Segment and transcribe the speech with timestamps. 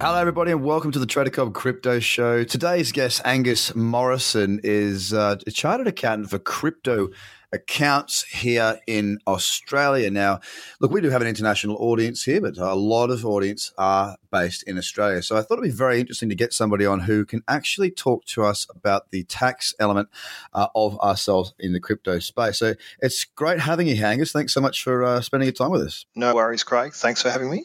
[0.00, 2.44] Hello, everybody, and welcome to the Trader Cobb Crypto Show.
[2.44, 7.08] Today's guest, Angus Morrison, is uh, a chartered accountant for crypto
[7.52, 10.08] accounts here in Australia.
[10.08, 10.38] Now,
[10.78, 14.62] look, we do have an international audience here, but a lot of audience are based
[14.68, 15.20] in Australia.
[15.20, 18.24] So I thought it'd be very interesting to get somebody on who can actually talk
[18.26, 20.10] to us about the tax element
[20.52, 22.56] uh, of ourselves in the crypto space.
[22.56, 24.30] So it's great having you, Angus.
[24.30, 26.06] Thanks so much for uh, spending your time with us.
[26.14, 26.92] No worries, Craig.
[26.92, 27.64] Thanks for having me.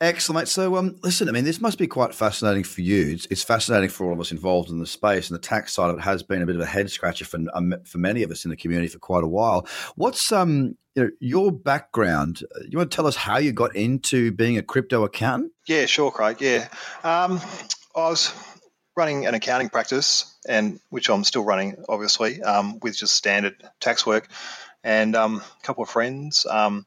[0.00, 0.48] Excellent.
[0.48, 3.08] So, um, listen, I mean, this must be quite fascinating for you.
[3.08, 5.90] It's, it's, fascinating for all of us involved in the space, and the tax side
[5.90, 8.30] of it has been a bit of a head scratcher for um, for many of
[8.30, 9.66] us in the community for quite a while.
[9.96, 12.42] What's um, you know, your background?
[12.66, 15.52] You want to tell us how you got into being a crypto accountant?
[15.66, 16.40] Yeah, sure, Craig.
[16.40, 16.68] Yeah,
[17.04, 17.38] um,
[17.94, 18.32] I was
[18.96, 24.06] running an accounting practice, and which I'm still running, obviously, um, with just standard tax
[24.06, 24.28] work,
[24.82, 26.46] and um, a couple of friends.
[26.46, 26.86] Um,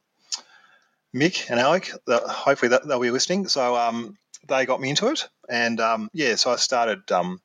[1.16, 1.92] Mick and Alec.
[2.08, 3.48] Hopefully they'll be listening.
[3.48, 7.42] So um, they got me into it, and um, yeah, so I started um,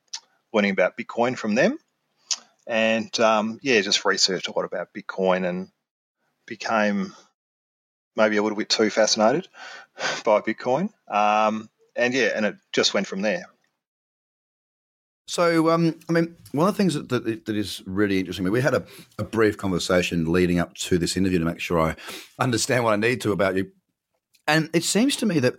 [0.52, 1.78] learning about Bitcoin from them,
[2.66, 5.68] and um, yeah, just researched a lot about Bitcoin and
[6.46, 7.14] became
[8.16, 9.48] maybe a little bit too fascinated
[10.24, 13.44] by Bitcoin, um, and yeah, and it just went from there.
[15.28, 18.62] So, um, I mean, one of the things that, that, that is really interesting, we
[18.62, 18.82] had a,
[19.18, 21.96] a, brief conversation leading up to this interview to make sure I
[22.38, 23.70] understand what I need to about you.
[24.46, 25.56] And it seems to me that,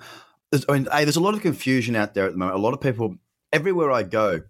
[0.67, 2.57] I mean, A, there's a lot of confusion out there at the moment.
[2.57, 3.17] A lot of people,
[3.53, 4.41] everywhere I go,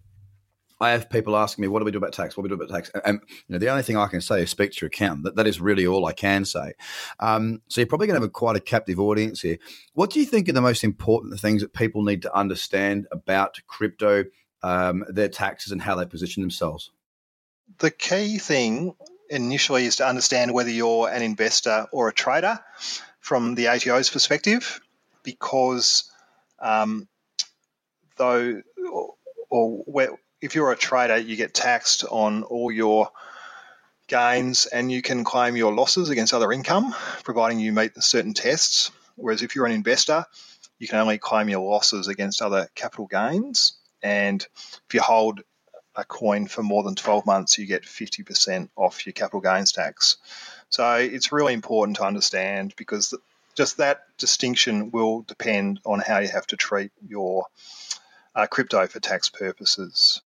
[0.79, 2.37] I have people asking me, what do we do about tax?
[2.37, 2.89] What do we do about tax?
[3.03, 5.25] And you know, the only thing I can say is speak to your accountant.
[5.25, 6.71] That, that is really all I can say.
[7.19, 9.57] Um, so you're probably going to have a, quite a captive audience here.
[9.95, 13.59] What do you think are the most important things that people need to understand about
[13.67, 14.23] crypto
[14.63, 16.91] um, their taxes and how they position themselves?
[17.79, 18.95] The key thing
[19.29, 22.59] initially is to understand whether you're an investor or a trader
[23.19, 24.81] from the ATO's perspective,
[25.23, 26.11] because
[26.59, 27.07] um,
[28.17, 28.61] though,
[28.91, 29.13] or,
[29.49, 33.09] or if you're a trader, you get taxed on all your
[34.07, 38.91] gains and you can claim your losses against other income, providing you meet certain tests.
[39.15, 40.25] Whereas if you're an investor,
[40.79, 43.73] you can only claim your losses against other capital gains.
[44.01, 44.45] And
[44.87, 45.41] if you hold
[45.95, 50.17] a coin for more than 12 months, you get 50% off your capital gains tax.
[50.69, 53.13] So it's really important to understand because
[53.55, 57.45] just that distinction will depend on how you have to treat your
[58.35, 60.21] uh, crypto for tax purposes.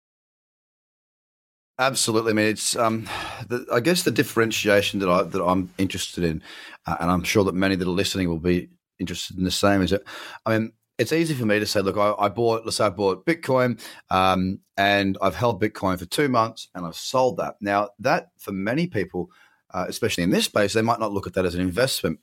[1.79, 2.33] Absolutely.
[2.33, 3.09] I mean, it's um,
[3.49, 6.43] the, I guess the differentiation that I that I'm interested in,
[6.87, 8.69] uh, and I'm sure that many that are listening will be
[8.99, 9.81] interested in the same.
[9.81, 10.03] Is that
[10.45, 12.91] I mean, it's easy for me to say, look, I, I bought, let's say I
[12.91, 13.81] bought Bitcoin
[14.11, 17.57] um, and I've held Bitcoin for two months and I've sold that.
[17.61, 19.31] Now, that for many people,
[19.73, 22.21] uh, especially in this space, they might not look at that as an investment.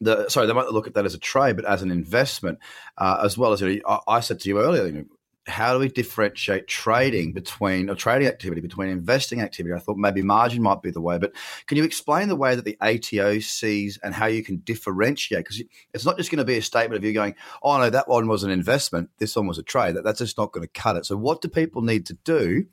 [0.00, 2.58] The, sorry, they might look at that as a trade, but as an investment,
[2.98, 5.04] uh, as well as you know, I, I, said to you earlier, you know,
[5.46, 9.74] how do we differentiate trading between or trading activity between investing activity?
[9.74, 11.32] I thought maybe margin might be the way, but
[11.66, 15.44] can you explain the way that the ATO sees and how you can differentiate?
[15.44, 18.08] Because it's not just going to be a statement of you going, "Oh no, that
[18.08, 20.80] one was an investment, this one was a trade." That, that's just not going to
[20.80, 21.06] cut it.
[21.06, 22.66] So, what do people need to do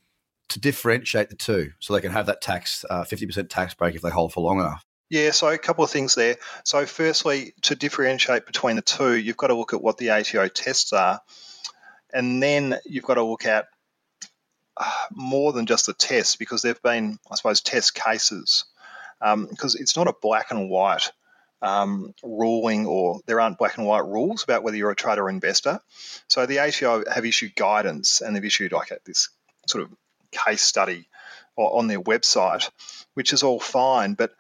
[0.50, 3.74] to differentiate the two so they can have that tax uh, fifty uh, percent tax
[3.74, 4.86] break if they hold for long enough?
[5.10, 6.38] Yeah, so a couple of things there.
[6.64, 10.48] So, firstly, to differentiate between the two, you've got to look at what the ATO
[10.50, 11.22] tests are.
[12.14, 13.68] And then you've got to look at
[14.78, 18.66] uh, more than just the tests because there have been, I suppose, test cases.
[19.20, 21.12] Because um, it's not a black and white
[21.62, 25.30] um, ruling or there aren't black and white rules about whether you're a trader or
[25.30, 25.80] investor.
[26.28, 29.30] So the ATO have issued guidance and they've issued like a, this
[29.68, 29.92] sort of
[30.32, 31.08] case study
[31.58, 32.70] on their website,
[33.14, 34.14] which is all fine.
[34.14, 34.32] But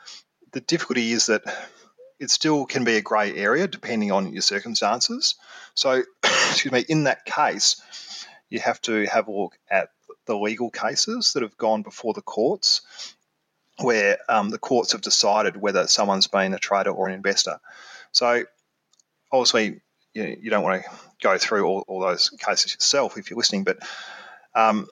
[0.54, 1.44] the difficulty is that
[2.19, 5.36] it still can be a grey area depending on your circumstances.
[5.74, 7.81] So, excuse me, in that case,
[8.50, 9.89] you have to have a look at
[10.25, 12.81] the legal cases that have gone before the courts,
[13.81, 17.60] where um, the courts have decided whether someone's been a trader or an investor.
[18.12, 18.44] So,
[19.31, 19.81] obviously,
[20.13, 20.89] you, you don't want to
[21.22, 23.80] go through all, all those cases yourself if you're listening, but
[24.56, 24.88] um,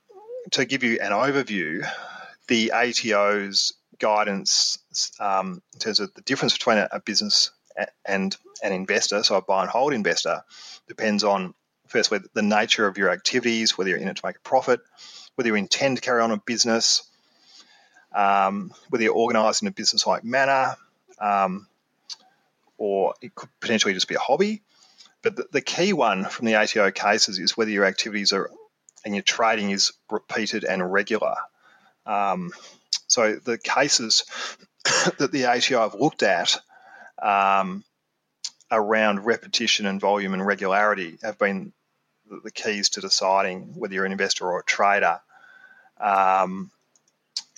[0.51, 1.87] to give you an overview,
[2.47, 4.79] the ATO's guidance
[5.19, 7.51] um, in terms of the difference between a, a business
[8.05, 10.43] and an investor, so a buy and hold investor,
[10.87, 11.53] depends on
[11.87, 14.81] firstly the nature of your activities, whether you're in it to make a profit,
[15.35, 17.03] whether you intend to carry on a business,
[18.13, 20.75] um, whether you're organised in a business-like manner,
[21.19, 21.67] um,
[22.77, 24.61] or it could potentially just be a hobby.
[25.21, 28.49] But the, the, key one from the ATO cases is whether your activities are
[29.03, 31.35] and your trading is repeated and regular.
[32.05, 32.51] Um,
[33.07, 34.25] so the cases
[35.17, 36.59] that the ATO have looked at
[37.21, 37.83] um,
[38.71, 41.73] around repetition and volume and regularity have been
[42.43, 45.19] the keys to deciding whether you're an investor or a trader.
[45.99, 46.69] Um,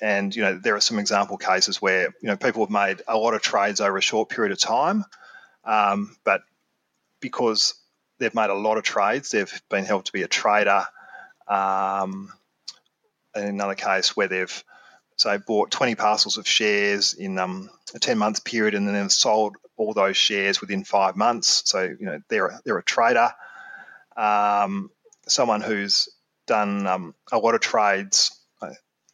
[0.02, 3.18] and you know there are some example cases where you know people have made a
[3.18, 5.04] lot of trades over a short period of time,
[5.66, 6.42] um, but
[7.20, 7.74] because
[8.18, 10.86] they've made a lot of trades, they've been held to be a trader.
[11.48, 12.32] Um,
[13.36, 14.64] in another case where they've
[15.20, 19.56] say bought 20 parcels of shares in um, a 10 month period and then sold
[19.78, 21.64] all those shares within five months.
[21.66, 23.32] So you know they're a, they're a trader.
[24.16, 24.92] Um,
[25.28, 26.10] someone who's
[26.48, 28.40] done um, a lot of trades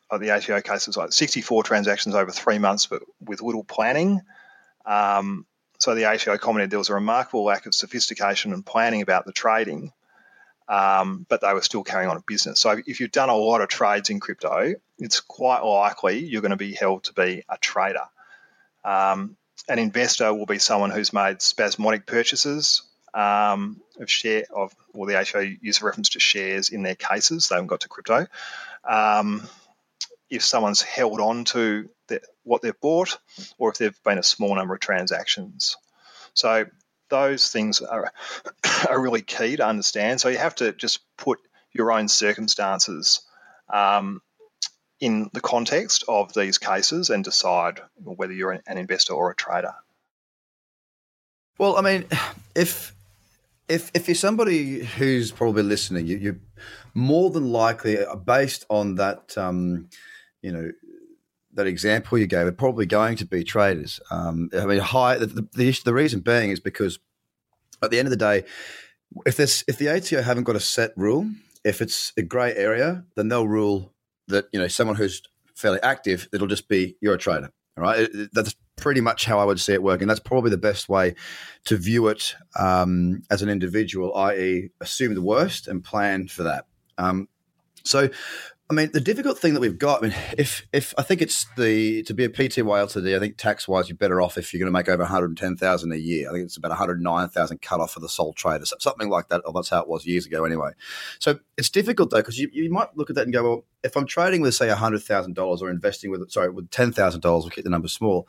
[0.09, 4.21] uh, the ATO case was like 64 transactions over three months, but with little planning.
[4.85, 5.45] Um,
[5.79, 9.31] so the ATO commented there was a remarkable lack of sophistication and planning about the
[9.31, 9.91] trading,
[10.67, 12.59] um, but they were still carrying on a business.
[12.59, 16.51] So if you've done a lot of trades in crypto, it's quite likely you're going
[16.51, 18.05] to be held to be a trader.
[18.83, 19.35] Um,
[19.67, 22.83] an investor will be someone who's made spasmodic purchases
[23.13, 27.47] um, of share of, well, the ATO use a reference to shares in their cases.
[27.47, 28.27] They haven't got to crypto.
[28.83, 29.47] Um,
[30.29, 33.17] if someone's held on to the, what they've bought
[33.57, 35.77] or if there've been a small number of transactions.
[36.33, 36.65] So
[37.09, 38.11] those things are,
[38.89, 40.19] are really key to understand.
[40.19, 41.39] So you have to just put
[41.71, 43.21] your own circumstances
[43.69, 44.21] um,
[45.05, 49.75] in the context of these cases and decide whether you're an investor or a trader.
[51.59, 52.05] Well, I mean,
[52.55, 52.95] if
[53.69, 56.39] if if you're somebody who's probably listening, you, are
[56.95, 59.89] more than likely, based on that um,
[60.41, 60.71] you know,
[61.53, 63.99] that example you gave are probably going to be traders.
[64.09, 65.17] Um, I mean, high.
[65.19, 66.97] The, the, the reason being is because
[67.83, 68.43] at the end of the day,
[69.27, 71.29] if this if the ATO haven't got a set rule,
[71.63, 73.94] if it's a grey area, then they'll rule
[74.27, 75.21] that you know someone who's
[75.55, 77.49] fairly active, it'll just be you're a trader.
[77.77, 80.07] All right, that's pretty much how I would see it working.
[80.07, 81.15] That's probably the best way
[81.65, 86.65] to view it um, as an individual, i.e., assume the worst and plan for that.
[86.97, 87.27] Um,
[87.83, 88.09] so
[88.67, 91.45] I mean, the difficult thing that we've got, I mean, if if I think it's
[91.55, 94.59] the to be a PTY today, I think tax wise you're better off if you're
[94.59, 96.27] going to make over 110,000 a year.
[96.27, 99.43] I think it's about 109,000 cut off for the sole trader, something like that.
[99.45, 100.71] Or that's how it was years ago, anyway.
[101.19, 103.95] So it's difficult though because you, you might look at that and go, well, if
[103.95, 107.87] I'm trading with say $100,000 or investing with sorry with $10,000, we'll keep the number
[107.87, 108.27] small.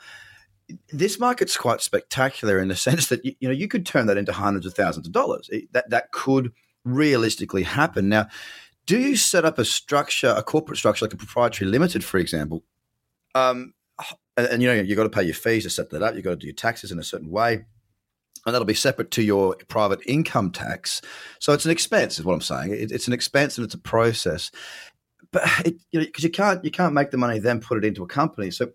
[0.92, 4.18] This market's quite spectacular in the sense that you, you know you could turn that
[4.18, 5.48] into hundreds of thousands of dollars.
[5.50, 6.52] It, that that could
[6.84, 8.28] realistically happen now
[8.86, 12.64] do you set up a structure, a corporate structure like a proprietary limited, for example?
[13.34, 13.74] Um,
[14.36, 16.14] and, and, you know you've got to pay your fees to set that up.
[16.14, 19.22] You've got to do your taxes in a certain way, and that'll be separate to
[19.22, 21.02] your private income tax.
[21.40, 22.72] So it's an expense, is what I'm saying.
[22.72, 24.50] It, it's an expense and it's a process.
[25.32, 27.84] But it, you know, because you can't you can't make the money then put it
[27.84, 28.50] into a company.
[28.50, 28.70] So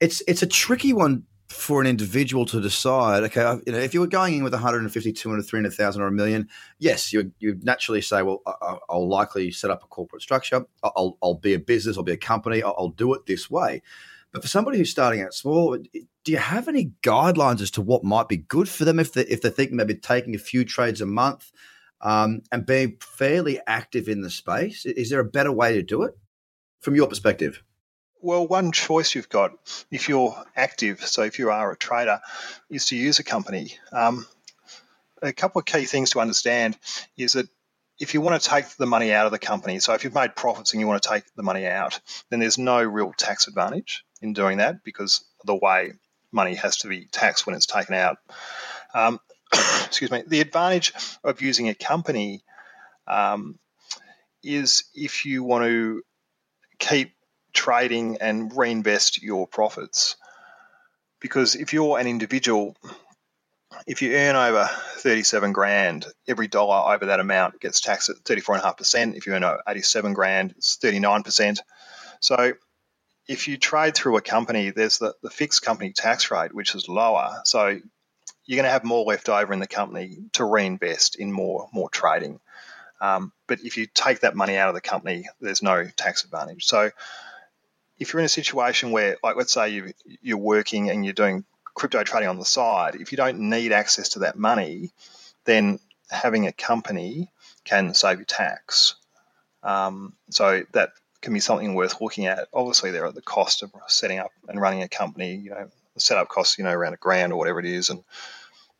[0.00, 4.00] it's it's a tricky one for an individual to decide, okay, you know, if you
[4.00, 8.22] were going in with 150, 200, 300,000 or a million, yes, you you naturally say,
[8.22, 8.42] well,
[8.88, 10.66] I'll likely set up a corporate structure.
[10.82, 13.82] I'll, I'll be a business, I'll be a company, I'll, I'll do it this way.
[14.32, 18.02] But for somebody who's starting out small, do you have any guidelines as to what
[18.02, 21.00] might be good for them if they if they're thinking maybe taking a few trades
[21.00, 21.52] a month
[22.00, 24.86] um, and being fairly active in the space?
[24.86, 26.16] Is there a better way to do it
[26.80, 27.62] from your perspective?
[28.24, 29.50] Well, one choice you've got
[29.90, 32.20] if you're active, so if you are a trader,
[32.70, 33.74] is to use a company.
[33.90, 34.26] Um,
[35.20, 36.78] a couple of key things to understand
[37.16, 37.48] is that
[37.98, 40.36] if you want to take the money out of the company, so if you've made
[40.36, 41.98] profits and you want to take the money out,
[42.30, 45.92] then there's no real tax advantage in doing that because the way
[46.30, 48.18] money has to be taxed when it's taken out.
[48.94, 49.18] Um,
[49.84, 50.22] excuse me.
[50.24, 50.92] The advantage
[51.24, 52.44] of using a company
[53.08, 53.58] um,
[54.44, 56.02] is if you want to
[56.78, 57.14] keep
[57.52, 60.16] trading and reinvest your profits.
[61.20, 62.76] Because if you're an individual,
[63.86, 69.16] if you earn over 37 grand, every dollar over that amount gets taxed at 34.5%.
[69.16, 71.58] If you earn 87 grand, it's 39%.
[72.20, 72.54] So
[73.28, 76.88] if you trade through a company, there's the, the fixed company tax rate, which is
[76.88, 77.40] lower.
[77.44, 77.78] So
[78.46, 81.88] you're going to have more left over in the company to reinvest in more more
[81.88, 82.40] trading.
[83.00, 86.64] Um, but if you take that money out of the company, there's no tax advantage.
[86.66, 86.90] So
[88.02, 91.44] if you're in a situation where, like, let's say you, you're working and you're doing
[91.72, 94.90] crypto trading on the side, if you don't need access to that money,
[95.44, 95.78] then
[96.10, 97.30] having a company
[97.64, 98.96] can save you tax.
[99.62, 100.90] Um, so that
[101.20, 102.48] can be something worth looking at.
[102.52, 105.36] Obviously, there are the cost of setting up and running a company.
[105.36, 108.02] You know, the setup costs you know around a grand or whatever it is, and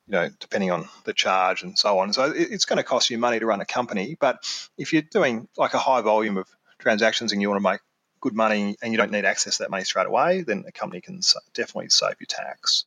[0.09, 2.13] you know depending on the charge and so on.
[2.13, 4.17] So it's going to cost you money to run a company.
[4.19, 4.39] But
[4.77, 6.49] if you're doing like a high volume of
[6.81, 7.81] transactions and you want to make
[8.23, 11.03] good money and you don't need access to that money straight away, then a company
[11.03, 11.21] can
[11.53, 12.87] definitely save you tax.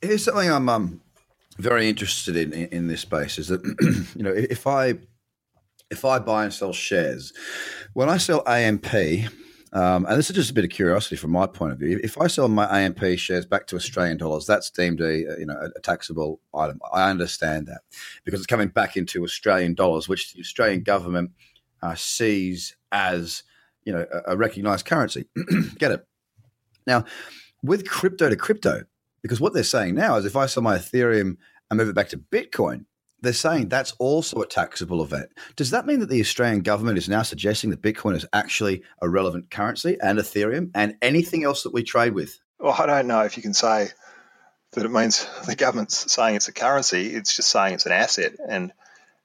[0.00, 1.00] Here's something I'm um,
[1.58, 3.62] very interested in, in, in this space is that
[4.16, 4.94] you know if I
[5.90, 7.32] if I buy and sell shares,
[7.92, 8.94] when I sell AMP,
[9.74, 12.00] um, and this is just a bit of curiosity from my point of view.
[12.02, 15.68] If I sell my AMP shares back to Australian dollars, that's deemed a you know
[15.76, 16.80] a taxable item.
[16.92, 17.82] I understand that
[18.24, 21.32] because it's coming back into Australian dollars, which the Australian government
[21.82, 23.42] uh, sees as
[23.84, 25.26] you know a, a recognised currency.
[25.78, 26.06] Get it?
[26.86, 27.04] Now,
[27.62, 28.84] with crypto to crypto,
[29.22, 31.36] because what they're saying now is if I sell my Ethereum
[31.70, 32.86] and move it back to Bitcoin,
[33.20, 35.30] they're saying that's also a taxable event.
[35.56, 39.08] Does that mean that the Australian government is now suggesting that Bitcoin is actually a
[39.08, 42.38] relevant currency and Ethereum and anything else that we trade with?
[42.58, 43.90] Well, I don't know if you can say
[44.72, 47.14] that it means the government's saying it's a currency.
[47.14, 48.72] It's just saying it's an asset, and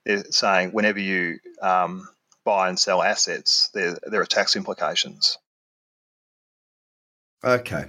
[0.04, 2.08] they're saying whenever you um,
[2.48, 5.36] buy and sell assets, there there are tax implications.
[7.44, 7.84] Okay.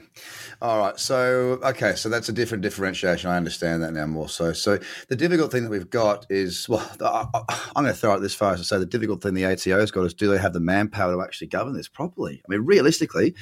[0.62, 1.00] All right.
[1.00, 1.96] So, okay.
[1.96, 3.32] So that's a different differentiation.
[3.32, 4.54] I understand that now more so.
[4.54, 8.36] So the difficult thing that we've got is, well, I'm going to throw it this
[8.36, 10.60] far as to say the difficult thing the ATO's got is do they have the
[10.60, 12.44] manpower to actually govern this properly?
[12.46, 13.34] I mean, realistically,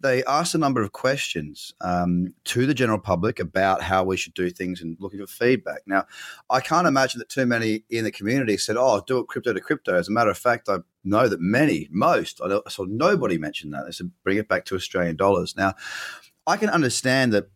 [0.00, 4.34] they asked a number of questions um, to the general public about how we should
[4.34, 5.82] do things and looking for feedback.
[5.86, 6.06] Now,
[6.48, 9.60] I can't imagine that too many in the community said, "Oh, do it crypto to
[9.60, 13.70] crypto." As a matter of fact, I know that many, most, I saw nobody mention
[13.70, 13.84] that.
[13.84, 15.74] They said, "Bring it back to Australian dollars." Now,
[16.46, 17.48] I can understand that,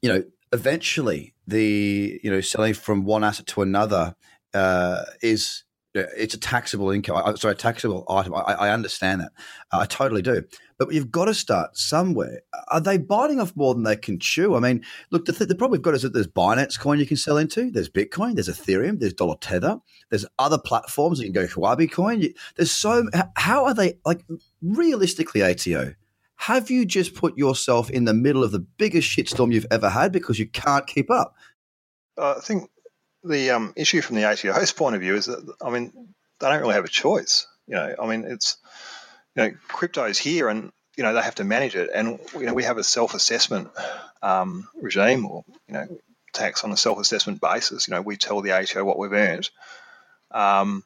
[0.00, 4.16] you know, eventually the you know selling from one asset to another
[4.54, 5.64] uh, is
[5.96, 7.36] it's a taxable income.
[7.36, 8.34] Sorry, a taxable item.
[8.34, 9.32] I, I understand that.
[9.72, 10.42] I totally do.
[10.78, 12.42] But you've got to start somewhere.
[12.68, 14.54] Are they biting off more than they can chew?
[14.54, 17.06] I mean, look, the, th- the problem we've got is that there's Binance coin you
[17.06, 19.78] can sell into, there's Bitcoin, there's Ethereum, there's Dollar Tether,
[20.10, 22.20] there's other platforms you can go Huobi coin.
[22.20, 24.24] You, there's so how are they like
[24.62, 25.94] realistically ATO?
[26.36, 30.12] Have you just put yourself in the middle of the biggest shitstorm you've ever had
[30.12, 31.34] because you can't keep up?
[32.18, 32.70] Uh, I think
[33.26, 35.92] the um, issue from the ATO's point of view is that I mean
[36.38, 37.46] they don't really have a choice.
[37.66, 38.58] You know, I mean it's
[39.36, 41.90] you know, crypto is here and, you know, they have to manage it.
[41.94, 43.68] And, you know, we have a self-assessment
[44.22, 45.98] um, regime or, you know,
[46.32, 47.86] tax on a self-assessment basis.
[47.86, 49.50] You know, we tell the ATO what we've earned.
[50.30, 50.84] Um,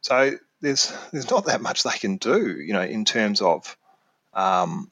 [0.00, 3.76] so there's there's not that much they can do, you know, in terms of,
[4.32, 4.90] um,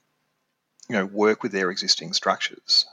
[0.89, 2.87] you know, work with their existing structures.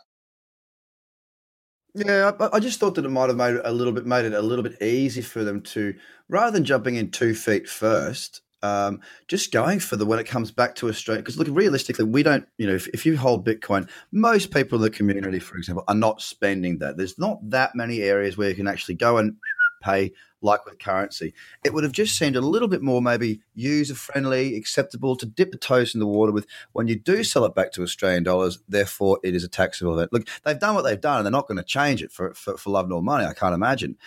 [1.96, 4.26] Yeah, I, I, just thought that it might have made it a little bit made
[4.26, 5.96] it a little bit easy for them to,
[6.28, 10.52] rather than jumping in two feet first, um, just going for the when it comes
[10.52, 11.22] back to Australia.
[11.22, 14.84] Because look, realistically, we don't, you know, if, if you hold Bitcoin, most people in
[14.84, 16.98] the community, for example, are not spending that.
[16.98, 19.36] There's not that many areas where you can actually go and
[19.82, 21.34] pay like with currency.
[21.64, 25.52] It would have just seemed a little bit more maybe user friendly, acceptable to dip
[25.52, 28.60] the toes in the water with when you do sell it back to Australian dollars.
[28.68, 30.14] Therefore, it is a taxable event.
[30.14, 32.58] Look, they've done what they've done, and they're not going to change it for, for,
[32.58, 33.26] for love nor money.
[33.26, 33.98] I can't imagine.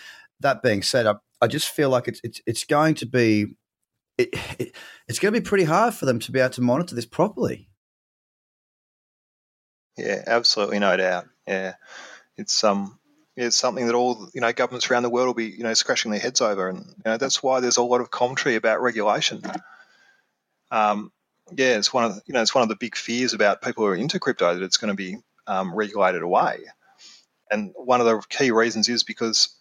[0.40, 3.54] That being said, I, I just feel like it's, it's it's going to be
[4.18, 4.76] it, it,
[5.08, 7.68] it's going to be pretty hard for them to be able to monitor this properly.
[9.96, 11.26] Yeah, absolutely, no doubt.
[11.46, 11.74] Yeah,
[12.36, 12.98] it's um,
[13.36, 16.10] it's something that all you know governments around the world will be you know scratching
[16.10, 19.42] their heads over, and you know that's why there's a lot of commentary about regulation.
[20.70, 21.12] Um,
[21.54, 23.84] yeah, it's one of the, you know it's one of the big fears about people
[23.84, 26.58] who are into crypto that it's going to be um, regulated away,
[27.50, 29.56] and one of the key reasons is because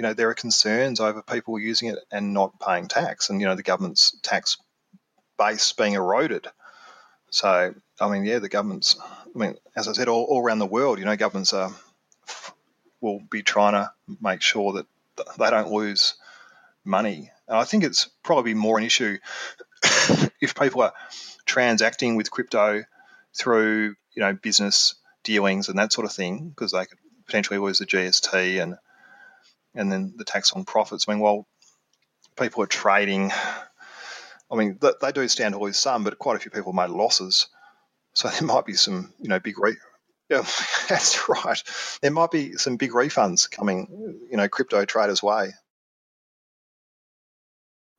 [0.00, 3.46] you know, there are concerns over people using it and not paying tax, and you
[3.46, 4.56] know, the government's tax
[5.38, 6.46] base being eroded.
[7.30, 8.96] So, I mean, yeah, the government's.
[9.00, 11.70] I mean, as I said, all, all around the world, you know, governments are
[13.00, 14.86] will be trying to make sure that
[15.38, 16.14] they don't lose
[16.84, 17.30] money.
[17.48, 19.18] And I think it's probably more an issue
[20.40, 20.92] if people are
[21.46, 22.84] transacting with crypto
[23.34, 27.78] through, you know, business dealings and that sort of thing, because they could potentially lose
[27.78, 28.76] the GST and
[29.74, 31.06] and then the tax on profits.
[31.06, 31.46] I mean, well,
[32.36, 33.30] people are trading,
[34.50, 37.46] I mean, they do stand to lose some, but quite a few people made losses.
[38.14, 39.76] So there might be some, you know, big re-
[40.30, 40.46] Yeah,
[40.88, 41.62] that's right.
[42.00, 45.50] There might be some big refunds coming, you know, crypto traders' way.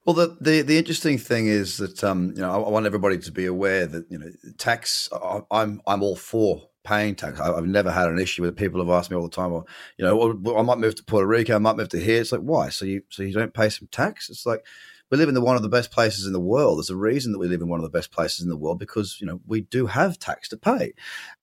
[0.06, 3.32] Well, the, the, the interesting thing is that um, you know I, want everybody to
[3.32, 5.10] be aware that you know tax.
[5.14, 7.40] I, I'm I'm all for paying tax.
[7.40, 8.56] I, have never had an issue with it.
[8.56, 11.28] People have asked me all the time, well, you know, I might move to Puerto
[11.28, 12.22] Rico, I might move to here.
[12.22, 12.70] It's like why?
[12.70, 14.30] So you so you don't pay some tax?
[14.30, 14.66] It's like
[15.12, 16.78] we live in the one of the best places in the world.
[16.78, 18.80] There's a reason that we live in one of the best places in the world
[18.80, 20.94] because you know we do have tax to pay,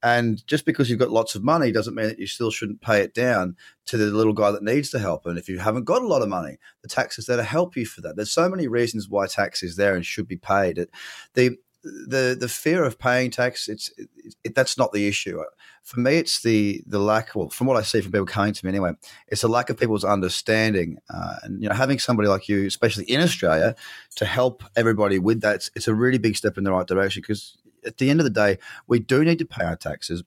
[0.02, 3.02] and just because you've got lots of money doesn't mean that you still shouldn't pay
[3.02, 3.56] it down
[3.86, 5.26] to the little guy that needs the help.
[5.26, 7.76] And if you haven't got a lot of money, the tax is there to help
[7.76, 8.16] you for that.
[8.16, 10.86] There's so many reasons why tax is there and should be paid.
[11.34, 11.56] The
[12.06, 14.08] the the fear of paying tax it's it,
[14.44, 15.42] it, that's not the issue.
[15.82, 18.66] For me it's the the lack well from what i see from people coming to
[18.66, 18.92] me anyway
[19.28, 23.04] it's the lack of people's understanding uh, and you know having somebody like you especially
[23.04, 23.74] in australia
[24.16, 27.22] to help everybody with that it's, it's a really big step in the right direction
[27.22, 30.22] because at the end of the day we do need to pay our taxes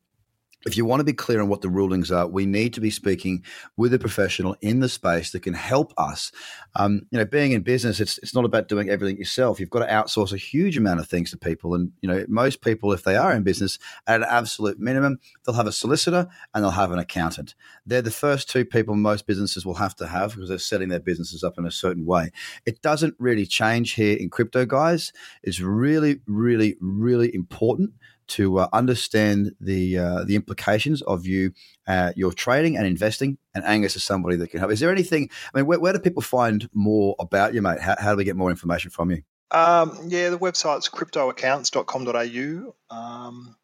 [0.66, 2.92] if you want to be clear on what the rulings are, we need to be
[2.92, 3.44] speaking
[3.78, 6.32] with a professional in the space that can help us.
[6.76, 9.60] Um, you know, being in business, it's it's not about doing everything yourself.
[9.60, 12.62] You've got to outsource a huge amount of things to people, and you know, most
[12.62, 16.64] people, if they are in business, at an absolute minimum, they'll have a solicitor and
[16.64, 17.56] they'll have an accountant.
[17.86, 21.00] They're the first two people most businesses will have to have because they're setting their
[21.00, 22.32] businesses up in a certain way.
[22.66, 25.12] It doesn't really change here in crypto, guys.
[25.44, 27.92] It's really, really, really important
[28.32, 31.54] to uh, understand the uh, the implications of you
[31.88, 33.38] uh, your trading and investing.
[33.54, 34.72] And Angus is somebody that can help.
[34.72, 35.30] Is there anything?
[35.54, 37.80] I mean, where, where do people find more about you, mate?
[37.80, 39.24] How, how do we get more information from you?
[39.52, 42.76] Um, yeah, the website's cryptoaccounts.com.au.
[42.96, 43.56] Um,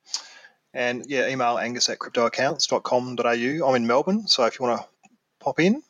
[0.74, 3.68] and yeah, email angus at cryptoaccounts.com.au.
[3.68, 4.88] I'm in Melbourne, so if you want to
[5.40, 5.82] pop in,